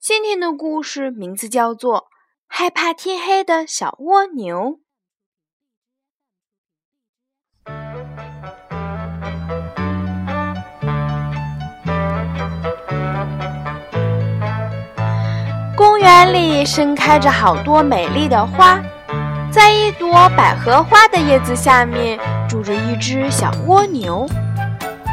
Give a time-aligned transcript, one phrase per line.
[0.00, 2.02] 今天的故事名字叫做
[2.46, 4.56] 《害怕天黑的小蜗牛》。
[15.76, 18.80] 公园里盛开着好多美丽的花，
[19.52, 22.16] 在一朵百合花的叶子下面
[22.48, 24.24] 住着一只小蜗牛，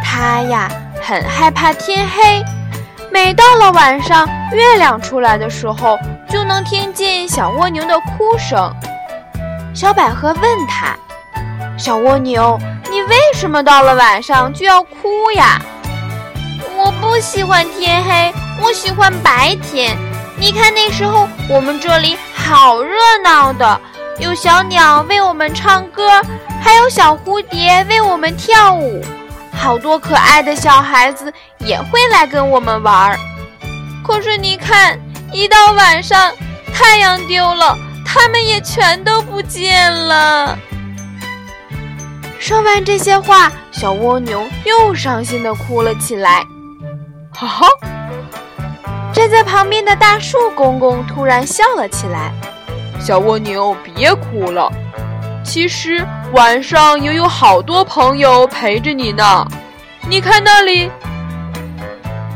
[0.03, 0.69] 它呀
[1.01, 2.43] 很害怕天黑。
[3.11, 5.97] 每到了晚上，月亮出来的时候，
[6.29, 8.73] 就能听见小蜗牛的哭声。
[9.73, 10.95] 小百合问他
[11.77, 15.59] ：“小蜗牛，你为什么到了晚上就要哭呀
[16.77, 19.97] ？”“我不喜欢天黑，我喜欢白天。
[20.37, 23.79] 你看那时候我们这里好热闹的，
[24.19, 26.21] 有小鸟为我们唱歌，
[26.61, 29.01] 还有小蝴蝶为我们跳舞。”
[29.55, 33.19] 好多可爱的小孩子也会来跟我们玩儿，
[34.05, 34.99] 可是你看，
[35.31, 36.31] 一到晚上，
[36.73, 40.57] 太阳丢了，他们也全都不见了。
[42.39, 46.45] 说完这些话，小蜗牛又伤心地哭了起来。
[47.33, 47.67] 哈哈！
[49.11, 52.31] 站在旁边的大树公公突然笑了起来
[53.01, 54.71] ：“小蜗牛，别哭了。”
[55.45, 59.47] 其实晚上也有好多朋友陪着你呢，
[60.09, 60.91] 你看那里。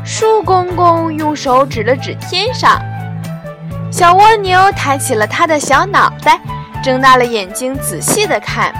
[0.04, 2.80] 树公公用手指了指天上，
[3.92, 6.40] 小蜗牛抬起了它的小脑袋，
[6.82, 8.72] 睁大了眼睛仔细的看。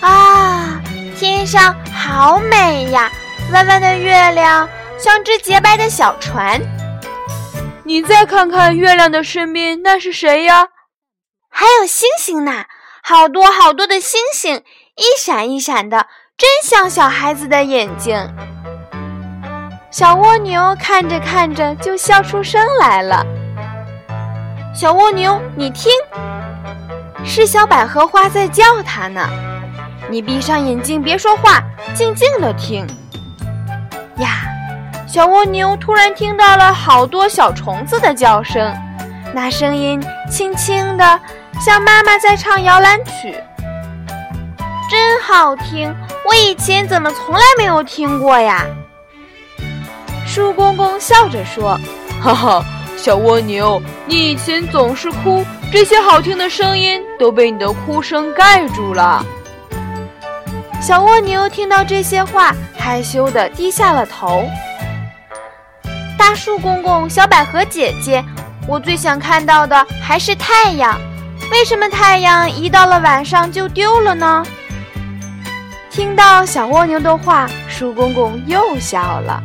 [0.00, 0.80] 啊，
[1.18, 3.10] 天上好美呀！
[3.50, 4.68] 弯弯的月亮
[4.98, 6.60] 像只洁白的小船。
[7.82, 10.68] 你再看看月亮的身边，那是谁呀？
[11.60, 12.66] 还有星星呢，
[13.02, 14.62] 好多好多的星星，
[14.94, 18.16] 一闪一闪的，真像小孩子的眼睛。
[19.90, 23.26] 小蜗牛看着看着就笑出声来了。
[24.72, 25.90] 小蜗牛，你听，
[27.24, 29.28] 是小百合花在叫它呢。
[30.08, 31.60] 你闭上眼睛，别说话，
[31.92, 32.86] 静静的听。
[34.18, 34.42] 呀，
[35.08, 38.72] 小蜗牛突然听到了好多小虫子的叫声，
[39.34, 41.20] 那声音轻轻的。
[41.60, 43.34] 像妈妈在唱摇篮曲，
[44.88, 45.92] 真好听！
[46.24, 48.64] 我以前怎么从来没有听过呀？
[50.24, 51.78] 树公公笑着说
[52.22, 52.64] ：“哈哈，
[52.96, 59.24] 小蜗牛，你以前总是哭，这些好听的声音都被你的哭声盖住了。”
[60.80, 64.48] 小蜗牛听到这些话，害羞的低下了头。
[66.16, 68.24] 大树公公，小百合姐姐，
[68.68, 70.96] 我最想看到的还是太阳。
[71.50, 74.44] 为什么太阳一到了晚上就丢了呢？
[75.90, 79.42] 听到小蜗牛的话，树公公又笑了。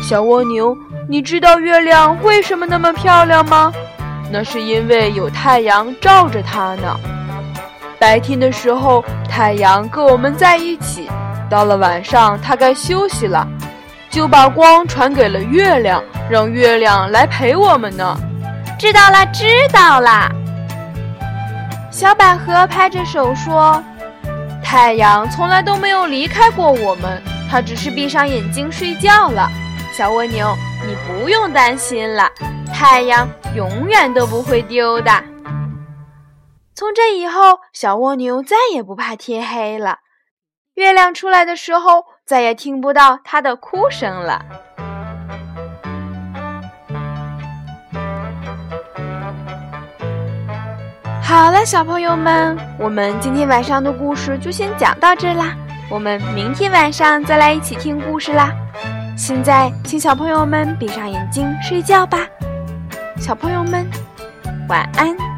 [0.00, 0.76] 小蜗牛，
[1.08, 3.72] 你知道月亮为什么那么漂亮吗？
[4.30, 6.98] 那是因为有太阳照着它呢。
[7.98, 11.02] 白天的时候，太阳跟我们在一起；
[11.50, 13.46] 到了晚上，它该休息了，
[14.08, 18.16] 就把光传给了月亮，让月亮来陪我们呢。
[18.78, 20.30] 知道了，知道了。
[21.94, 23.80] 小百合拍着手说
[24.64, 29.48] ：“太阳从来都没有离开过我们，它只是闭上眼睛睡觉了。”
[29.96, 32.28] 小蜗牛，你不用担心了，
[32.74, 35.12] 太阳永远都不会丢的。
[36.74, 40.00] 从这以后，小蜗牛再也不怕天黑了，
[40.74, 44.44] 月亮出来的时候，再也听不到它的哭声了。
[51.34, 55.52] 好了，小朋友们，我们今天晚上的故事就先讲到这啦。
[55.90, 58.52] 我们明天晚上再来一起听故事啦。
[59.16, 62.20] 现在，请小朋友们闭上眼睛睡觉吧。
[63.18, 63.84] 小朋友们，
[64.68, 65.33] 晚安。